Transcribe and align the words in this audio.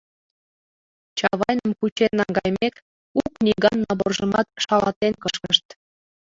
Чавайным 1.17 1.71
кучен 1.79 2.11
наҥгайымек, 2.19 2.75
у 3.19 3.21
книган 3.35 3.77
наборжымат 3.87 4.47
шалатен 4.63 5.13
кышкышт... 5.23 5.65